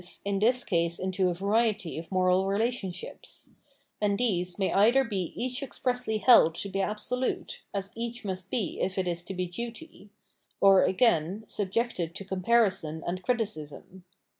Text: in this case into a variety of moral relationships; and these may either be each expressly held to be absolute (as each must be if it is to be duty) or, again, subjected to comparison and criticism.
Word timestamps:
in 0.25 0.39
this 0.39 0.63
case 0.63 0.97
into 0.97 1.29
a 1.29 1.33
variety 1.35 1.95
of 1.99 2.11
moral 2.11 2.47
relationships; 2.47 3.51
and 4.01 4.17
these 4.17 4.57
may 4.57 4.73
either 4.73 5.03
be 5.03 5.31
each 5.35 5.61
expressly 5.61 6.17
held 6.17 6.55
to 6.55 6.69
be 6.69 6.81
absolute 6.81 7.61
(as 7.71 7.91
each 7.95 8.25
must 8.25 8.49
be 8.49 8.79
if 8.81 8.97
it 8.97 9.07
is 9.07 9.23
to 9.23 9.35
be 9.35 9.45
duty) 9.45 10.09
or, 10.59 10.81
again, 10.83 11.43
subjected 11.45 12.15
to 12.15 12.25
comparison 12.25 13.03
and 13.05 13.21
criticism. 13.21 14.03